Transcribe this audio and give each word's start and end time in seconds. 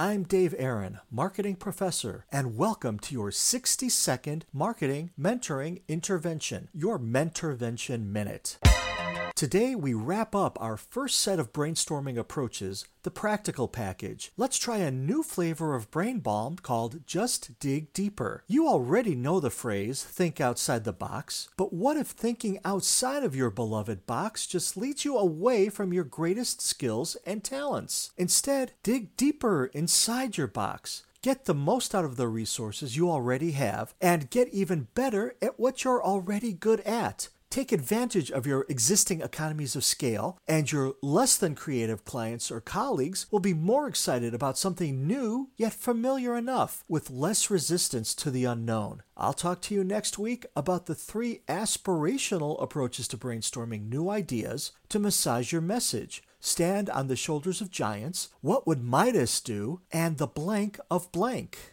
I'm 0.00 0.22
Dave 0.22 0.54
Aaron, 0.56 1.00
marketing 1.10 1.56
professor, 1.56 2.24
and 2.30 2.56
welcome 2.56 3.00
to 3.00 3.14
your 3.14 3.32
60 3.32 3.88
second 3.88 4.46
marketing 4.52 5.10
mentoring 5.20 5.80
intervention, 5.88 6.68
your 6.72 7.00
Mentorvention 7.00 8.06
Minute. 8.06 8.58
Today, 9.38 9.76
we 9.76 9.94
wrap 9.94 10.34
up 10.34 10.58
our 10.60 10.76
first 10.76 11.20
set 11.20 11.38
of 11.38 11.52
brainstorming 11.52 12.18
approaches, 12.18 12.86
the 13.04 13.10
practical 13.12 13.68
package. 13.68 14.32
Let's 14.36 14.58
try 14.58 14.78
a 14.78 14.90
new 14.90 15.22
flavor 15.22 15.76
of 15.76 15.92
brain 15.92 16.18
balm 16.18 16.56
called 16.56 17.06
Just 17.06 17.56
Dig 17.60 17.92
Deeper. 17.92 18.42
You 18.48 18.66
already 18.66 19.14
know 19.14 19.38
the 19.38 19.48
phrase, 19.48 20.02
think 20.02 20.40
outside 20.40 20.82
the 20.82 20.92
box, 20.92 21.50
but 21.56 21.72
what 21.72 21.96
if 21.96 22.08
thinking 22.08 22.58
outside 22.64 23.22
of 23.22 23.36
your 23.36 23.50
beloved 23.50 24.06
box 24.06 24.44
just 24.44 24.76
leads 24.76 25.04
you 25.04 25.16
away 25.16 25.68
from 25.68 25.92
your 25.92 26.02
greatest 26.02 26.60
skills 26.60 27.16
and 27.24 27.44
talents? 27.44 28.10
Instead, 28.16 28.72
dig 28.82 29.16
deeper 29.16 29.66
inside 29.66 30.36
your 30.36 30.48
box. 30.48 31.04
Get 31.22 31.44
the 31.44 31.54
most 31.54 31.94
out 31.94 32.04
of 32.04 32.16
the 32.16 32.26
resources 32.26 32.96
you 32.96 33.08
already 33.08 33.52
have 33.52 33.94
and 34.00 34.30
get 34.30 34.48
even 34.48 34.88
better 34.96 35.36
at 35.40 35.60
what 35.60 35.84
you're 35.84 36.02
already 36.02 36.52
good 36.52 36.80
at. 36.80 37.28
Take 37.50 37.72
advantage 37.72 38.30
of 38.30 38.46
your 38.46 38.66
existing 38.68 39.22
economies 39.22 39.74
of 39.74 39.82
scale, 39.82 40.38
and 40.46 40.70
your 40.70 40.96
less 41.02 41.38
than 41.38 41.54
creative 41.54 42.04
clients 42.04 42.50
or 42.50 42.60
colleagues 42.60 43.26
will 43.30 43.40
be 43.40 43.54
more 43.54 43.88
excited 43.88 44.34
about 44.34 44.58
something 44.58 45.06
new 45.06 45.48
yet 45.56 45.72
familiar 45.72 46.36
enough 46.36 46.84
with 46.88 47.08
less 47.08 47.48
resistance 47.48 48.14
to 48.16 48.30
the 48.30 48.44
unknown. 48.44 49.02
I'll 49.16 49.32
talk 49.32 49.62
to 49.62 49.74
you 49.74 49.82
next 49.82 50.18
week 50.18 50.44
about 50.54 50.86
the 50.86 50.94
three 50.94 51.40
aspirational 51.48 52.62
approaches 52.62 53.08
to 53.08 53.16
brainstorming 53.16 53.88
new 53.88 54.10
ideas 54.10 54.72
to 54.90 54.98
massage 54.98 55.50
your 55.50 55.62
message. 55.62 56.22
Stand 56.40 56.90
on 56.90 57.08
the 57.08 57.16
shoulders 57.16 57.60
of 57.60 57.70
giants, 57.70 58.28
what 58.42 58.66
would 58.66 58.84
Midas 58.84 59.40
do, 59.40 59.80
and 59.90 60.18
the 60.18 60.26
blank 60.26 60.78
of 60.90 61.10
blank. 61.12 61.58